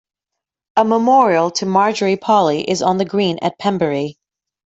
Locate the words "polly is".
2.17-2.81